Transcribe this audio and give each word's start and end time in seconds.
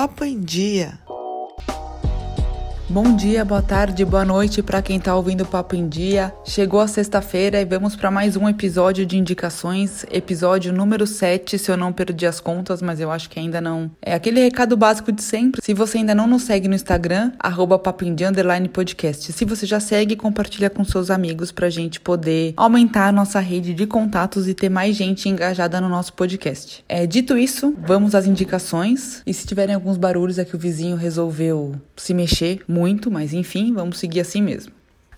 Papo 0.00 0.24
em 0.24 0.40
Dia. 0.40 0.98
Bom 2.90 3.14
dia, 3.14 3.44
boa 3.44 3.62
tarde, 3.62 4.04
boa 4.04 4.24
noite 4.24 4.64
para 4.64 4.82
quem 4.82 4.98
tá 4.98 5.14
ouvindo 5.14 5.44
o 5.44 5.46
Papo 5.46 5.76
em 5.76 5.88
Dia. 5.88 6.34
Chegou 6.44 6.80
a 6.80 6.88
sexta-feira 6.88 7.60
e 7.60 7.64
vamos 7.64 7.94
para 7.94 8.10
mais 8.10 8.36
um 8.36 8.48
episódio 8.48 9.06
de 9.06 9.16
indicações, 9.16 10.04
episódio 10.10 10.72
número 10.72 11.06
7, 11.06 11.56
se 11.56 11.70
eu 11.70 11.76
não 11.76 11.92
perdi 11.92 12.26
as 12.26 12.40
contas, 12.40 12.82
mas 12.82 12.98
eu 12.98 13.08
acho 13.12 13.30
que 13.30 13.38
ainda 13.38 13.60
não. 13.60 13.88
É 14.02 14.12
aquele 14.12 14.40
recado 14.40 14.76
básico 14.76 15.12
de 15.12 15.22
sempre. 15.22 15.62
Se 15.62 15.72
você 15.72 15.98
ainda 15.98 16.16
não 16.16 16.26
nos 16.26 16.42
segue 16.42 16.66
no 16.66 16.74
Instagram, 16.74 17.30
arroba 17.38 17.78
podcast. 17.78 19.32
Se 19.32 19.44
você 19.44 19.66
já 19.66 19.78
segue, 19.78 20.16
compartilha 20.16 20.68
com 20.68 20.82
seus 20.82 21.12
amigos 21.12 21.52
pra 21.52 21.70
gente 21.70 22.00
poder 22.00 22.54
aumentar 22.56 23.06
a 23.06 23.12
nossa 23.12 23.38
rede 23.38 23.72
de 23.72 23.86
contatos 23.86 24.48
e 24.48 24.54
ter 24.54 24.68
mais 24.68 24.96
gente 24.96 25.28
engajada 25.28 25.80
no 25.80 25.88
nosso 25.88 26.12
podcast. 26.14 26.84
É, 26.88 27.06
dito 27.06 27.38
isso, 27.38 27.72
vamos 27.86 28.16
às 28.16 28.26
indicações. 28.26 29.22
E 29.24 29.32
se 29.32 29.46
tiverem 29.46 29.76
alguns 29.76 29.96
barulhos 29.96 30.40
é 30.40 30.44
que 30.44 30.56
o 30.56 30.58
vizinho 30.58 30.96
resolveu 30.96 31.76
se 31.96 32.12
mexer 32.12 32.62
muito, 32.66 32.79
mas 33.10 33.32
enfim, 33.32 33.72
vamos 33.72 33.98
seguir 33.98 34.20
assim 34.20 34.42
mesmo. 34.42 34.72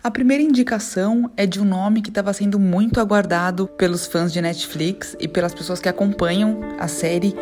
A 0.04 0.10
primeira 0.10 0.42
indicação 0.42 1.30
é 1.36 1.46
de 1.46 1.60
um 1.60 1.64
nome 1.64 2.02
que 2.02 2.08
estava 2.08 2.32
sendo 2.32 2.58
muito 2.58 2.98
aguardado 2.98 3.68
pelos 3.68 4.04
fãs 4.04 4.32
de 4.32 4.40
Netflix 4.40 5.16
e 5.20 5.28
pelas 5.28 5.54
pessoas 5.54 5.80
que 5.80 5.88
acompanham 5.88 6.58
a 6.76 6.88
série. 6.88 7.32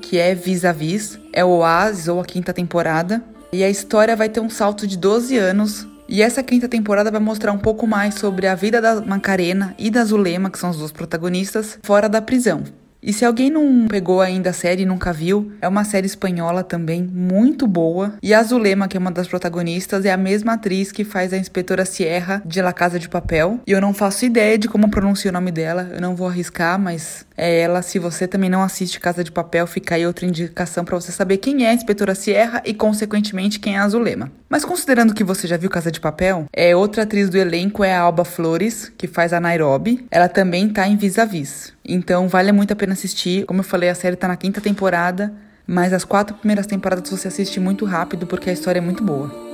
Que 0.00 0.16
é 0.16 0.34
Vis 0.34 0.64
a 0.64 0.72
Vis, 0.72 1.18
é 1.34 1.44
o 1.44 1.50
Oasis 1.50 2.08
ou 2.08 2.18
a 2.18 2.24
quinta 2.24 2.54
temporada. 2.54 3.22
E 3.52 3.62
a 3.62 3.68
história 3.68 4.16
vai 4.16 4.30
ter 4.30 4.40
um 4.40 4.48
salto 4.48 4.86
de 4.86 4.96
12 4.96 5.36
anos 5.36 5.86
e 6.08 6.22
essa 6.22 6.42
quinta 6.42 6.66
temporada 6.66 7.10
vai 7.10 7.20
mostrar 7.20 7.52
um 7.52 7.58
pouco 7.58 7.86
mais 7.86 8.14
sobre 8.14 8.46
a 8.46 8.54
vida 8.54 8.80
da 8.80 9.00
Macarena 9.00 9.74
e 9.78 9.90
da 9.90 10.04
Zulema, 10.04 10.50
que 10.50 10.58
são 10.58 10.70
os 10.70 10.78
dois 10.78 10.92
protagonistas, 10.92 11.78
fora 11.82 12.08
da 12.08 12.22
prisão. 12.22 12.64
E 13.06 13.12
se 13.12 13.22
alguém 13.22 13.50
não 13.50 13.86
pegou 13.86 14.22
ainda 14.22 14.48
a 14.48 14.52
série 14.54 14.82
e 14.82 14.86
nunca 14.86 15.12
viu, 15.12 15.52
é 15.60 15.68
uma 15.68 15.84
série 15.84 16.06
espanhola 16.06 16.64
também 16.64 17.02
muito 17.02 17.66
boa. 17.66 18.14
E 18.22 18.32
a 18.32 18.42
Zulema, 18.42 18.88
que 18.88 18.96
é 18.96 19.00
uma 19.00 19.10
das 19.10 19.28
protagonistas, 19.28 20.06
é 20.06 20.10
a 20.10 20.16
mesma 20.16 20.54
atriz 20.54 20.90
que 20.90 21.04
faz 21.04 21.34
a 21.34 21.36
inspetora 21.36 21.84
Sierra 21.84 22.42
de 22.46 22.62
La 22.62 22.72
Casa 22.72 22.98
de 22.98 23.06
Papel. 23.06 23.60
E 23.66 23.72
eu 23.72 23.80
não 23.80 23.92
faço 23.92 24.24
ideia 24.24 24.56
de 24.56 24.68
como 24.68 24.88
pronuncia 24.88 25.30
o 25.30 25.34
nome 25.34 25.52
dela, 25.52 25.90
eu 25.92 26.00
não 26.00 26.16
vou 26.16 26.28
arriscar, 26.28 26.78
mas 26.78 27.26
é 27.36 27.60
ela. 27.60 27.82
Se 27.82 27.98
você 27.98 28.26
também 28.26 28.48
não 28.48 28.62
assiste 28.62 28.98
Casa 28.98 29.22
de 29.22 29.30
Papel, 29.30 29.66
fica 29.66 29.96
aí 29.96 30.06
outra 30.06 30.24
indicação 30.24 30.82
para 30.82 30.98
você 30.98 31.12
saber 31.12 31.36
quem 31.36 31.66
é 31.66 31.70
a 31.70 31.74
inspetora 31.74 32.14
Sierra 32.14 32.62
e, 32.64 32.72
consequentemente, 32.72 33.60
quem 33.60 33.76
é 33.76 33.80
a 33.80 33.88
Zulema. 33.88 34.32
Mas 34.48 34.64
considerando 34.64 35.12
que 35.12 35.24
você 35.24 35.46
já 35.46 35.58
viu 35.58 35.68
Casa 35.68 35.90
de 35.90 36.00
Papel, 36.00 36.46
é 36.50 36.74
outra 36.74 37.02
atriz 37.02 37.28
do 37.28 37.36
elenco 37.36 37.84
é 37.84 37.94
a 37.94 38.00
Alba 38.00 38.24
Flores, 38.24 38.90
que 38.96 39.06
faz 39.06 39.34
a 39.34 39.40
Nairobi. 39.40 40.06
Ela 40.10 40.28
também 40.28 40.70
tá 40.70 40.88
em 40.88 40.96
Vis 40.96 41.18
a 41.18 41.26
Vis. 41.26 41.73
Então 41.86 42.28
vale 42.28 42.50
muito 42.50 42.72
a 42.72 42.76
pena 42.76 42.94
assistir. 42.94 43.44
Como 43.44 43.60
eu 43.60 43.64
falei, 43.64 43.90
a 43.90 43.94
série 43.94 44.16
tá 44.16 44.26
na 44.26 44.36
quinta 44.36 44.60
temporada, 44.60 45.34
mas 45.66 45.92
as 45.92 46.04
quatro 46.04 46.36
primeiras 46.36 46.66
temporadas 46.66 47.10
você 47.10 47.28
assiste 47.28 47.60
muito 47.60 47.84
rápido 47.84 48.26
porque 48.26 48.48
a 48.48 48.52
história 48.52 48.78
é 48.78 48.82
muito 48.82 49.04
boa. 49.04 49.44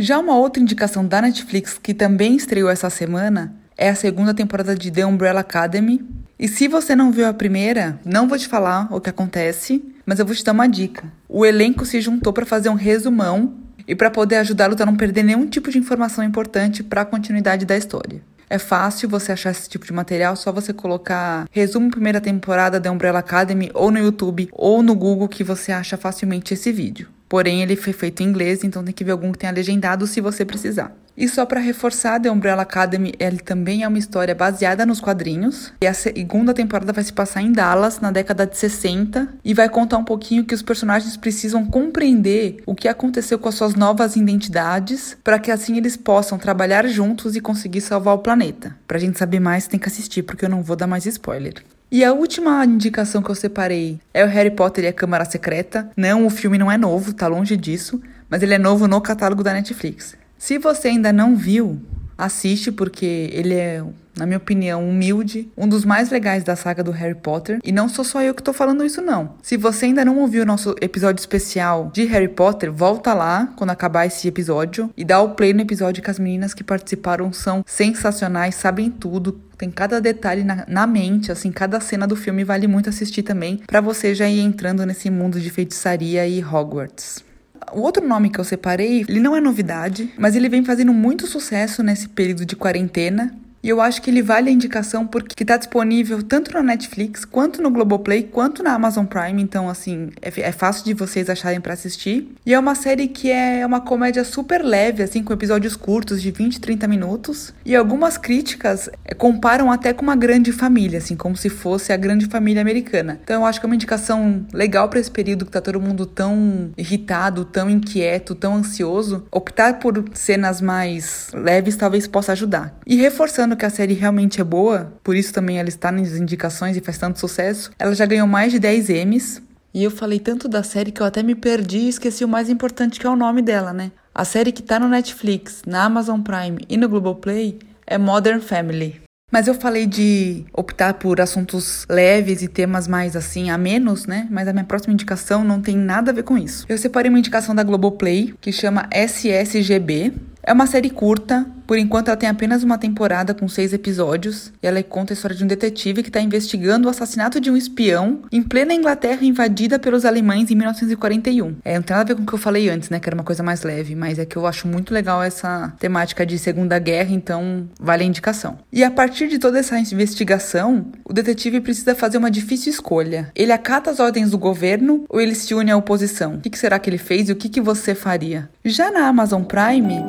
Já 0.00 0.18
uma 0.18 0.36
outra 0.36 0.62
indicação 0.62 1.04
da 1.04 1.20
Netflix 1.20 1.76
que 1.76 1.92
também 1.92 2.36
estreou 2.36 2.70
essa 2.70 2.88
semana 2.88 3.52
é 3.76 3.88
a 3.88 3.96
segunda 3.96 4.32
temporada 4.32 4.74
de 4.74 4.92
The 4.92 5.04
Umbrella 5.04 5.40
Academy. 5.40 6.06
E 6.38 6.46
se 6.46 6.68
você 6.68 6.94
não 6.94 7.10
viu 7.10 7.26
a 7.26 7.34
primeira, 7.34 7.98
não 8.04 8.28
vou 8.28 8.38
te 8.38 8.46
falar 8.46 8.86
o 8.92 9.00
que 9.00 9.10
acontece, 9.10 9.82
mas 10.06 10.20
eu 10.20 10.26
vou 10.26 10.36
te 10.36 10.44
dar 10.44 10.52
uma 10.52 10.68
dica. 10.68 11.12
O 11.28 11.44
elenco 11.44 11.84
se 11.84 12.00
juntou 12.00 12.32
para 12.32 12.46
fazer 12.46 12.68
um 12.68 12.74
resumão 12.74 13.57
e 13.88 13.94
para 13.94 14.10
poder 14.10 14.36
ajudá-los 14.36 14.78
a 14.80 14.86
não 14.86 14.94
perder 14.94 15.22
nenhum 15.22 15.48
tipo 15.48 15.70
de 15.70 15.78
informação 15.78 16.22
importante 16.22 16.84
para 16.84 17.00
a 17.00 17.06
continuidade 17.06 17.64
da 17.64 17.76
história. 17.76 18.22
É 18.50 18.58
fácil 18.58 19.08
você 19.08 19.32
achar 19.32 19.50
esse 19.50 19.68
tipo 19.68 19.84
de 19.84 19.92
material, 19.92 20.36
só 20.36 20.52
você 20.52 20.72
colocar 20.72 21.46
resumo 21.50 21.90
primeira 21.90 22.20
temporada 22.20 22.78
da 22.78 22.90
Umbrella 22.90 23.18
Academy 23.18 23.70
ou 23.74 23.90
no 23.90 23.98
YouTube 23.98 24.48
ou 24.52 24.82
no 24.82 24.94
Google 24.94 25.28
que 25.28 25.42
você 25.42 25.72
acha 25.72 25.96
facilmente 25.96 26.54
esse 26.54 26.70
vídeo. 26.70 27.08
Porém, 27.28 27.62
ele 27.62 27.76
foi 27.76 27.92
feito 27.92 28.22
em 28.22 28.26
inglês, 28.26 28.64
então 28.64 28.84
tem 28.84 28.94
que 28.94 29.04
ver 29.04 29.12
algum 29.12 29.32
que 29.32 29.38
tenha 29.38 29.52
legendado 29.52 30.06
se 30.06 30.20
você 30.20 30.44
precisar. 30.44 30.96
E 31.20 31.28
só 31.28 31.44
para 31.44 31.58
reforçar, 31.58 32.20
The 32.20 32.30
Umbrella 32.30 32.62
Academy, 32.62 33.12
ele 33.18 33.40
também 33.40 33.82
é 33.82 33.88
uma 33.88 33.98
história 33.98 34.36
baseada 34.36 34.86
nos 34.86 35.00
quadrinhos. 35.00 35.72
E 35.82 35.86
a 35.86 35.92
segunda 35.92 36.54
temporada 36.54 36.92
vai 36.92 37.02
se 37.02 37.12
passar 37.12 37.42
em 37.42 37.50
Dallas, 37.50 37.98
na 37.98 38.12
década 38.12 38.46
de 38.46 38.56
60, 38.56 39.28
e 39.44 39.52
vai 39.52 39.68
contar 39.68 39.98
um 39.98 40.04
pouquinho 40.04 40.44
que 40.44 40.54
os 40.54 40.62
personagens 40.62 41.16
precisam 41.16 41.66
compreender 41.66 42.58
o 42.64 42.72
que 42.72 42.86
aconteceu 42.86 43.36
com 43.36 43.48
as 43.48 43.56
suas 43.56 43.74
novas 43.74 44.14
identidades, 44.14 45.18
para 45.24 45.40
que 45.40 45.50
assim 45.50 45.76
eles 45.76 45.96
possam 45.96 46.38
trabalhar 46.38 46.86
juntos 46.86 47.34
e 47.34 47.40
conseguir 47.40 47.80
salvar 47.80 48.14
o 48.14 48.18
planeta. 48.18 48.76
Pra 48.86 49.00
gente 49.00 49.18
saber 49.18 49.40
mais, 49.40 49.66
tem 49.66 49.80
que 49.80 49.88
assistir, 49.88 50.22
porque 50.22 50.44
eu 50.44 50.48
não 50.48 50.62
vou 50.62 50.76
dar 50.76 50.86
mais 50.86 51.04
spoiler. 51.04 51.54
E 51.90 52.04
a 52.04 52.12
última 52.12 52.62
indicação 52.66 53.22
que 53.22 53.30
eu 53.30 53.34
separei 53.34 53.98
é 54.12 54.22
o 54.22 54.28
Harry 54.28 54.50
Potter 54.50 54.84
e 54.84 54.88
a 54.88 54.92
Câmara 54.92 55.24
Secreta. 55.24 55.90
Não, 55.96 56.26
o 56.26 56.30
filme 56.30 56.58
não 56.58 56.70
é 56.70 56.76
novo, 56.76 57.14
tá 57.14 57.26
longe 57.26 57.56
disso, 57.56 57.98
mas 58.28 58.42
ele 58.42 58.52
é 58.52 58.58
novo 58.58 58.86
no 58.86 59.00
catálogo 59.00 59.42
da 59.42 59.54
Netflix. 59.54 60.14
Se 60.36 60.58
você 60.58 60.88
ainda 60.88 61.14
não 61.14 61.34
viu, 61.34 61.80
assiste 62.18 62.72
porque 62.72 63.30
ele 63.32 63.54
é 63.54 63.82
na 64.18 64.26
minha 64.26 64.38
opinião, 64.38 64.86
humilde, 64.86 65.48
um 65.56 65.68
dos 65.68 65.84
mais 65.84 66.10
legais 66.10 66.42
da 66.42 66.56
saga 66.56 66.82
do 66.82 66.90
Harry 66.90 67.14
Potter. 67.14 67.60
E 67.62 67.70
não 67.70 67.88
sou 67.88 68.04
só 68.04 68.20
eu 68.20 68.34
que 68.34 68.42
tô 68.42 68.52
falando 68.52 68.84
isso, 68.84 69.00
não. 69.00 69.34
Se 69.42 69.56
você 69.56 69.86
ainda 69.86 70.04
não 70.04 70.18
ouviu 70.18 70.42
o 70.42 70.46
nosso 70.46 70.74
episódio 70.80 71.20
especial 71.20 71.90
de 71.94 72.04
Harry 72.04 72.28
Potter, 72.28 72.72
volta 72.72 73.14
lá 73.14 73.52
quando 73.56 73.70
acabar 73.70 74.06
esse 74.06 74.26
episódio 74.26 74.90
e 74.96 75.04
dá 75.04 75.20
o 75.20 75.30
play 75.30 75.52
no 75.52 75.60
episódio 75.60 76.02
que 76.02 76.10
as 76.10 76.18
meninas 76.18 76.52
que 76.52 76.64
participaram 76.64 77.32
são 77.32 77.62
sensacionais, 77.64 78.56
sabem 78.56 78.90
tudo, 78.90 79.40
tem 79.56 79.70
cada 79.70 80.00
detalhe 80.00 80.42
na, 80.42 80.64
na, 80.66 80.86
mente, 80.86 81.30
assim, 81.30 81.52
cada 81.52 81.80
cena 81.80 82.06
do 82.06 82.16
filme 82.16 82.44
vale 82.44 82.66
muito 82.66 82.88
assistir 82.88 83.22
também, 83.22 83.60
para 83.66 83.80
você 83.80 84.14
já 84.14 84.28
ir 84.28 84.40
entrando 84.40 84.84
nesse 84.84 85.10
mundo 85.10 85.40
de 85.40 85.50
feitiçaria 85.50 86.26
e 86.26 86.42
Hogwarts. 86.42 87.27
O 87.72 87.80
outro 87.80 88.06
nome 88.06 88.30
que 88.30 88.38
eu 88.38 88.44
separei, 88.44 89.04
ele 89.08 89.20
não 89.20 89.36
é 89.36 89.40
novidade, 89.40 90.12
mas 90.18 90.36
ele 90.36 90.48
vem 90.48 90.64
fazendo 90.64 90.92
muito 90.92 91.26
sucesso 91.26 91.82
nesse 91.82 92.08
período 92.08 92.46
de 92.46 92.56
quarentena, 92.56 93.34
e 93.68 93.70
eu 93.70 93.82
acho 93.82 94.00
que 94.00 94.08
ele 94.10 94.22
vale 94.22 94.48
a 94.48 94.52
indicação 94.52 95.06
porque 95.06 95.42
está 95.44 95.58
disponível 95.58 96.22
tanto 96.22 96.54
na 96.54 96.62
Netflix, 96.62 97.26
quanto 97.26 97.60
no 97.60 97.68
Globoplay, 97.70 98.22
quanto 98.22 98.62
na 98.62 98.72
Amazon 98.72 99.04
Prime. 99.04 99.42
Então, 99.42 99.68
assim, 99.68 100.08
é, 100.22 100.32
é 100.40 100.52
fácil 100.52 100.86
de 100.86 100.94
vocês 100.94 101.28
acharem 101.28 101.60
para 101.60 101.74
assistir. 101.74 102.32
E 102.46 102.54
é 102.54 102.58
uma 102.58 102.74
série 102.74 103.08
que 103.08 103.30
é 103.30 103.66
uma 103.66 103.82
comédia 103.82 104.24
super 104.24 104.64
leve, 104.64 105.02
assim, 105.02 105.22
com 105.22 105.34
episódios 105.34 105.76
curtos 105.76 106.22
de 106.22 106.30
20, 106.30 106.62
30 106.62 106.88
minutos. 106.88 107.52
E 107.62 107.76
algumas 107.76 108.16
críticas 108.16 108.88
é, 109.04 109.12
comparam 109.12 109.70
até 109.70 109.92
com 109.92 110.02
uma 110.02 110.16
grande 110.16 110.50
família, 110.50 110.96
assim, 110.96 111.14
como 111.14 111.36
se 111.36 111.50
fosse 111.50 111.92
a 111.92 111.96
grande 111.98 112.24
família 112.24 112.62
americana. 112.62 113.20
Então, 113.22 113.42
eu 113.42 113.46
acho 113.46 113.60
que 113.60 113.66
é 113.66 113.68
uma 113.68 113.74
indicação 113.74 114.46
legal 114.50 114.88
para 114.88 114.98
esse 114.98 115.10
período 115.10 115.44
que 115.44 115.52
tá 115.52 115.60
todo 115.60 115.78
mundo 115.78 116.06
tão 116.06 116.70
irritado, 116.74 117.44
tão 117.44 117.68
inquieto, 117.68 118.34
tão 118.34 118.56
ansioso. 118.56 119.26
Optar 119.30 119.78
por 119.78 120.02
cenas 120.14 120.62
mais 120.62 121.28
leves 121.34 121.76
talvez 121.76 122.06
possa 122.06 122.32
ajudar. 122.32 122.74
E 122.86 122.96
reforçando 122.96 123.57
que 123.58 123.66
a 123.66 123.70
série 123.70 123.92
realmente 123.92 124.40
é 124.40 124.44
boa, 124.44 124.92
por 125.04 125.14
isso 125.14 125.32
também 125.32 125.58
ela 125.58 125.68
está 125.68 125.92
nas 125.92 126.12
indicações 126.12 126.76
e 126.76 126.80
faz 126.80 126.96
tanto 126.96 127.18
sucesso, 127.18 127.70
ela 127.78 127.94
já 127.94 128.06
ganhou 128.06 128.26
mais 128.26 128.52
de 128.52 128.58
10 128.58 128.88
M's. 128.88 129.42
E 129.74 129.84
eu 129.84 129.90
falei 129.90 130.18
tanto 130.18 130.48
da 130.48 130.62
série 130.62 130.90
que 130.90 131.02
eu 131.02 131.06
até 131.06 131.22
me 131.22 131.34
perdi 131.34 131.78
e 131.78 131.88
esqueci 131.88 132.24
o 132.24 132.28
mais 132.28 132.48
importante 132.48 132.98
que 132.98 133.06
é 133.06 133.10
o 133.10 133.16
nome 133.16 133.42
dela, 133.42 133.72
né? 133.72 133.92
A 134.14 134.24
série 134.24 134.50
que 134.50 134.62
tá 134.62 134.80
no 134.80 134.88
Netflix, 134.88 135.62
na 135.66 135.84
Amazon 135.84 136.20
Prime 136.20 136.58
e 136.68 136.76
no 136.76 136.88
Globoplay 136.88 137.58
é 137.86 137.98
Modern 137.98 138.40
Family. 138.40 139.00
Mas 139.30 139.46
eu 139.46 139.54
falei 139.54 139.86
de 139.86 140.46
optar 140.54 140.94
por 140.94 141.20
assuntos 141.20 141.86
leves 141.88 142.40
e 142.40 142.48
temas 142.48 142.88
mais 142.88 143.14
assim, 143.14 143.50
a 143.50 143.58
menos, 143.58 144.06
né? 144.06 144.26
Mas 144.30 144.48
a 144.48 144.52
minha 144.54 144.64
próxima 144.64 144.94
indicação 144.94 145.44
não 145.44 145.60
tem 145.60 145.76
nada 145.76 146.10
a 146.10 146.14
ver 146.14 146.22
com 146.22 146.38
isso. 146.38 146.64
Eu 146.66 146.78
separei 146.78 147.10
uma 147.10 147.18
indicação 147.18 147.54
da 147.54 147.62
Globoplay 147.62 148.34
que 148.40 148.50
chama 148.50 148.88
SSGB. 148.90 150.14
É 150.42 150.52
uma 150.52 150.66
série 150.66 150.88
curta, 150.88 151.46
por 151.68 151.76
enquanto 151.76 152.08
ela 152.08 152.16
tem 152.16 152.30
apenas 152.30 152.62
uma 152.62 152.78
temporada 152.78 153.34
com 153.34 153.46
seis 153.46 153.74
episódios, 153.74 154.50
e 154.62 154.66
ela 154.66 154.82
conta 154.82 155.12
a 155.12 155.14
história 155.14 155.36
de 155.36 155.44
um 155.44 155.46
detetive 155.46 156.02
que 156.02 156.08
está 156.08 156.18
investigando 156.18 156.88
o 156.88 156.90
assassinato 156.90 157.38
de 157.38 157.50
um 157.50 157.56
espião 157.58 158.22
em 158.32 158.42
plena 158.42 158.72
Inglaterra 158.72 159.22
invadida 159.22 159.78
pelos 159.78 160.06
alemães 160.06 160.50
em 160.50 160.54
1941. 160.54 161.56
É, 161.62 161.74
não 161.74 161.82
tem 161.82 161.94
nada 161.94 162.00
a 162.00 162.14
ver 162.14 162.16
com 162.16 162.22
o 162.22 162.26
que 162.26 162.32
eu 162.32 162.38
falei 162.38 162.70
antes, 162.70 162.88
né, 162.88 162.98
que 162.98 163.06
era 163.06 163.14
uma 163.14 163.22
coisa 163.22 163.42
mais 163.42 163.64
leve, 163.64 163.94
mas 163.94 164.18
é 164.18 164.24
que 164.24 164.36
eu 164.36 164.46
acho 164.46 164.66
muito 164.66 164.94
legal 164.94 165.22
essa 165.22 165.70
temática 165.78 166.24
de 166.24 166.38
Segunda 166.38 166.78
Guerra, 166.78 167.10
então 167.12 167.68
vale 167.78 168.02
a 168.02 168.06
indicação. 168.06 168.58
E 168.72 168.82
a 168.82 168.90
partir 168.90 169.28
de 169.28 169.38
toda 169.38 169.58
essa 169.58 169.78
investigação, 169.78 170.86
o 171.04 171.12
detetive 171.12 171.60
precisa 171.60 171.94
fazer 171.94 172.16
uma 172.16 172.30
difícil 172.30 172.72
escolha. 172.72 173.30
Ele 173.34 173.52
acata 173.52 173.90
as 173.90 174.00
ordens 174.00 174.30
do 174.30 174.38
governo 174.38 175.04
ou 175.06 175.20
ele 175.20 175.34
se 175.34 175.52
une 175.52 175.70
à 175.70 175.76
oposição? 175.76 176.36
O 176.36 176.40
que, 176.40 176.56
será 176.56 176.78
que 176.78 176.88
ele 176.88 176.96
fez 176.96 177.28
e 177.28 177.32
o 177.32 177.36
que 177.36 177.60
você 177.60 177.94
faria? 177.94 178.48
Já 178.64 178.90
na 178.90 179.06
Amazon 179.06 179.42
Prime, 179.42 180.02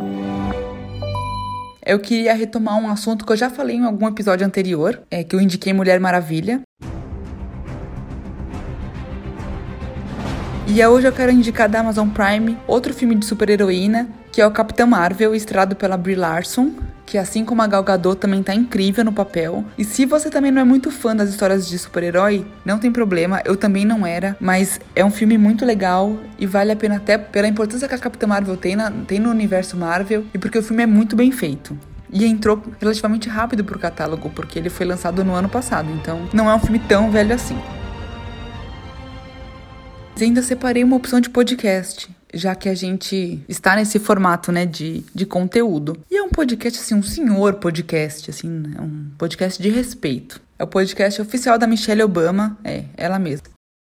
eu 1.90 1.98
queria 1.98 2.36
retomar 2.36 2.78
um 2.78 2.88
assunto 2.88 3.26
que 3.26 3.32
eu 3.32 3.36
já 3.36 3.50
falei 3.50 3.76
em 3.78 3.84
algum 3.84 4.08
episódio 4.08 4.46
anterior, 4.46 5.02
é 5.10 5.24
que 5.24 5.36
eu 5.36 5.42
indiquei 5.42 5.74
Mulher 5.74 6.00
Maravilha. 6.00 6.62
E 10.68 10.86
hoje 10.86 11.08
eu 11.08 11.12
quero 11.12 11.32
indicar 11.32 11.68
da 11.68 11.80
Amazon 11.80 12.08
Prime 12.10 12.56
outro 12.68 12.94
filme 12.94 13.16
de 13.16 13.26
super-heroína, 13.26 14.08
que 14.32 14.40
é 14.40 14.46
o 14.46 14.52
Capitão 14.52 14.86
Marvel, 14.86 15.34
estrado 15.34 15.76
pela 15.76 15.98
Brie 15.98 16.14
Larson, 16.14 16.72
que 17.10 17.18
assim 17.18 17.44
como 17.44 17.60
a 17.64 17.66
Gal 17.66 17.84
Gadot 17.84 18.20
também 18.20 18.44
tá 18.44 18.54
incrível 18.54 19.04
no 19.04 19.12
papel. 19.12 19.66
E 19.76 19.84
se 19.84 20.06
você 20.06 20.30
também 20.30 20.52
não 20.52 20.62
é 20.62 20.64
muito 20.64 20.92
fã 20.92 21.16
das 21.16 21.30
histórias 21.32 21.68
de 21.68 21.80
super-herói, 21.80 22.46
não 22.64 22.78
tem 22.78 22.92
problema, 22.92 23.42
eu 23.46 23.58
também 23.58 23.84
não 23.84 24.06
era, 24.06 24.38
mas 24.40 24.80
é 24.96 25.04
um 25.04 25.10
filme 25.10 25.36
muito 25.36 25.66
legal 25.66 26.20
e 26.38 26.46
vale 26.46 26.72
a 26.72 26.76
pena 26.76 26.98
até 26.98 27.18
pela 27.18 27.48
importância 27.48 27.88
que 27.88 27.96
a 27.96 27.98
Capitã 27.98 28.28
Marvel 28.28 28.56
tem, 28.56 28.76
na, 28.76 28.92
tem 28.92 29.18
no 29.18 29.32
universo 29.32 29.76
Marvel 29.76 30.24
e 30.32 30.38
porque 30.38 30.60
o 30.60 30.62
filme 30.62 30.84
é 30.84 30.86
muito 30.86 31.16
bem 31.16 31.32
feito. 31.32 31.76
E 32.14 32.24
entrou 32.26 32.62
relativamente 32.80 33.28
rápido 33.28 33.64
pro 33.64 33.80
catálogo, 33.80 34.30
porque 34.30 34.60
ele 34.60 34.70
foi 34.70 34.86
lançado 34.86 35.26
no 35.26 35.34
ano 35.34 35.50
passado, 35.50 35.90
então 35.92 36.30
não 36.32 36.48
é 36.48 36.54
um 36.54 36.60
filme 36.60 36.78
tão 36.78 37.10
velho 37.10 37.34
assim. 37.34 37.58
Ainda 40.22 40.44
separei 40.44 40.84
uma 40.84 40.96
opção 40.96 41.20
de 41.20 41.30
podcast 41.30 42.19
já 42.34 42.56
que 42.56 42.70
a 42.70 42.76
gente 42.76 43.44
está 43.48 43.76
nesse 43.76 44.00
formato, 44.00 44.52
né, 44.52 44.66
de, 44.66 45.04
de 45.14 45.26
conteúdo. 45.26 45.98
E 46.10 46.18
é 46.18 46.24
um 46.24 46.30
podcast, 46.30 46.80
assim, 46.80 46.96
um 46.96 47.04
senhor 47.04 47.56
podcast, 47.56 48.30
assim, 48.30 48.64
é 48.78 48.82
um 48.82 49.12
podcast 49.18 49.62
de 49.62 49.70
respeito. 49.70 50.42
É 50.58 50.64
o 50.64 50.68
podcast 50.68 51.22
oficial 51.22 51.58
da 51.58 51.68
Michelle 51.68 52.04
Obama, 52.04 52.58
é, 52.64 52.84
ela 52.98 53.18
mesma. 53.18 53.48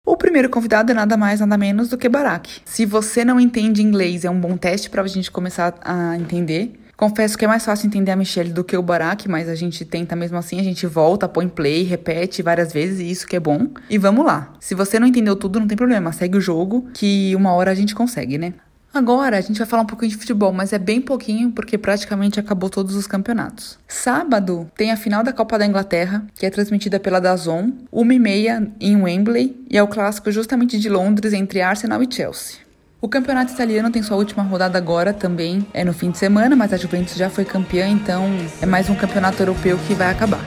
O 0.05 0.15
primeiro 0.15 0.49
convidado 0.49 0.91
é 0.91 0.95
nada 0.95 1.17
mais, 1.17 1.39
nada 1.39 1.57
menos 1.57 1.89
do 1.89 1.97
que 1.97 2.07
Barack. 2.07 2.61
Se 2.63 2.85
você 2.85 3.25
não 3.25 3.39
entende 3.39 3.81
inglês, 3.81 4.23
é 4.23 4.29
um 4.29 4.39
bom 4.39 4.55
teste 4.55 4.89
para 4.89 5.01
a 5.01 5.07
gente 5.07 5.31
começar 5.31 5.75
a 5.81 6.15
entender. 6.15 6.79
Confesso 6.97 7.37
que 7.37 7.43
é 7.43 7.47
mais 7.47 7.65
fácil 7.65 7.87
entender 7.87 8.11
a 8.11 8.15
Michelle 8.15 8.53
do 8.53 8.63
que 8.63 8.77
o 8.77 8.81
Barack, 8.81 9.27
mas 9.27 9.49
a 9.49 9.55
gente 9.55 9.83
tenta 9.83 10.15
mesmo 10.15 10.37
assim, 10.37 10.59
a 10.59 10.63
gente 10.63 10.87
volta, 10.87 11.27
põe 11.27 11.47
play, 11.47 11.83
repete 11.83 12.41
várias 12.41 12.71
vezes, 12.71 12.99
e 12.99 13.09
isso 13.09 13.27
que 13.27 13.35
é 13.35 13.39
bom. 13.39 13.67
E 13.89 13.97
vamos 13.97 14.25
lá. 14.25 14.53
Se 14.59 14.73
você 14.73 14.99
não 14.99 15.07
entendeu 15.07 15.35
tudo, 15.35 15.59
não 15.59 15.67
tem 15.67 15.77
problema, 15.77 16.13
segue 16.13 16.37
o 16.37 16.41
jogo, 16.41 16.87
que 16.93 17.35
uma 17.35 17.53
hora 17.53 17.71
a 17.71 17.75
gente 17.75 17.93
consegue, 17.93 18.37
né? 18.37 18.53
Agora 18.95 19.37
a 19.37 19.41
gente 19.41 19.57
vai 19.57 19.67
falar 19.67 19.83
um 19.83 19.85
pouquinho 19.85 20.11
de 20.11 20.17
futebol, 20.17 20.53
mas 20.53 20.71
é 20.71 20.79
bem 20.79 21.01
pouquinho 21.01 21.51
porque 21.51 21.77
praticamente 21.77 22.39
acabou 22.39 22.69
todos 22.69 22.95
os 22.95 23.05
campeonatos. 23.05 23.77
Sábado 23.89 24.71
tem 24.77 24.89
a 24.89 24.95
final 24.95 25.21
da 25.21 25.33
Copa 25.33 25.59
da 25.59 25.65
Inglaterra, 25.65 26.25
que 26.33 26.45
é 26.45 26.49
transmitida 26.49 26.97
pela 26.97 27.19
Dazon, 27.19 27.71
1h30 27.93 28.71
em 28.79 28.95
Wembley, 28.95 29.65
e 29.69 29.77
é 29.77 29.83
o 29.83 29.87
clássico 29.89 30.31
justamente 30.31 30.79
de 30.79 30.87
Londres 30.87 31.33
entre 31.33 31.61
Arsenal 31.61 32.01
e 32.01 32.07
Chelsea. 32.09 32.64
O 33.05 33.07
campeonato 33.07 33.53
italiano 33.53 33.91
tem 33.91 34.01
sua 34.01 34.17
última 34.17 34.41
rodada 34.41 34.79
agora 34.79 35.13
também, 35.13 35.63
é 35.75 35.83
no 35.83 35.93
fim 35.93 36.09
de 36.09 36.17
semana, 36.17 36.55
mas 36.55 36.73
a 36.73 36.77
Juventus 36.77 37.13
já 37.13 37.29
foi 37.29 37.45
campeã, 37.45 37.87
então 37.87 38.25
é 38.59 38.65
mais 38.65 38.89
um 38.89 38.95
campeonato 38.95 39.43
europeu 39.43 39.77
que 39.85 39.93
vai 39.93 40.09
acabar. 40.09 40.43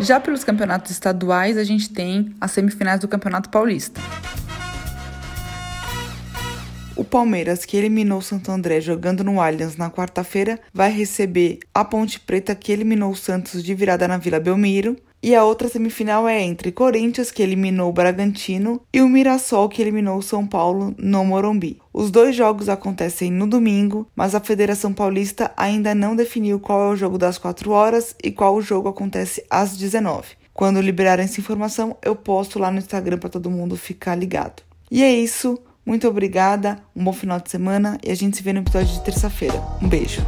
Já 0.00 0.18
pelos 0.18 0.42
campeonatos 0.42 0.90
estaduais, 0.90 1.56
a 1.56 1.62
gente 1.62 1.88
tem 1.88 2.34
as 2.40 2.50
semifinais 2.50 2.98
do 2.98 3.06
Campeonato 3.06 3.48
Paulista. 3.48 4.00
O 6.96 7.04
Palmeiras, 7.04 7.64
que 7.64 7.76
eliminou 7.76 8.18
o 8.18 8.22
Santo 8.22 8.50
André 8.50 8.80
jogando 8.80 9.22
no 9.22 9.40
Allianz 9.40 9.76
na 9.76 9.88
quarta-feira, 9.88 10.58
vai 10.72 10.90
receber 10.90 11.60
a 11.72 11.84
Ponte 11.84 12.18
Preta, 12.18 12.56
que 12.56 12.72
eliminou 12.72 13.12
o 13.12 13.16
Santos 13.16 13.62
de 13.62 13.72
virada 13.72 14.08
na 14.08 14.16
Vila 14.16 14.40
Belmiro. 14.40 14.96
E 15.24 15.34
a 15.34 15.42
outra 15.42 15.70
semifinal 15.70 16.28
é 16.28 16.42
entre 16.42 16.70
Corinthians, 16.70 17.30
que 17.30 17.42
eliminou 17.42 17.88
o 17.88 17.92
Bragantino, 17.94 18.82
e 18.92 19.00
o 19.00 19.08
Mirassol, 19.08 19.70
que 19.70 19.80
eliminou 19.80 20.18
o 20.18 20.22
São 20.22 20.46
Paulo 20.46 20.94
no 20.98 21.24
Morumbi. 21.24 21.80
Os 21.94 22.10
dois 22.10 22.36
jogos 22.36 22.68
acontecem 22.68 23.30
no 23.30 23.46
domingo, 23.46 24.06
mas 24.14 24.34
a 24.34 24.40
Federação 24.40 24.92
Paulista 24.92 25.50
ainda 25.56 25.94
não 25.94 26.14
definiu 26.14 26.60
qual 26.60 26.82
é 26.82 26.92
o 26.92 26.96
jogo 26.96 27.16
das 27.16 27.38
4 27.38 27.70
horas 27.70 28.14
e 28.22 28.30
qual 28.30 28.54
o 28.54 28.60
jogo 28.60 28.86
acontece 28.86 29.42
às 29.48 29.74
19. 29.78 30.34
Quando 30.52 30.78
liberarem 30.78 31.24
essa 31.24 31.40
informação, 31.40 31.96
eu 32.02 32.14
posto 32.14 32.58
lá 32.58 32.70
no 32.70 32.76
Instagram 32.76 33.16
para 33.16 33.30
todo 33.30 33.50
mundo 33.50 33.78
ficar 33.78 34.14
ligado. 34.14 34.62
E 34.90 35.02
é 35.02 35.10
isso. 35.10 35.58
Muito 35.86 36.06
obrigada, 36.06 36.82
um 36.94 37.02
bom 37.02 37.14
final 37.14 37.40
de 37.40 37.50
semana 37.50 37.98
e 38.04 38.10
a 38.10 38.14
gente 38.14 38.36
se 38.36 38.42
vê 38.42 38.52
no 38.52 38.60
episódio 38.60 38.92
de 38.92 39.02
terça-feira. 39.02 39.58
Um 39.80 39.88
beijo. 39.88 40.20